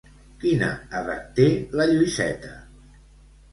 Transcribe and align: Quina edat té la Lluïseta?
Quina 0.43 0.69
edat 1.01 1.29
té 1.37 1.47
la 1.81 1.89
Lluïseta? 1.93 2.57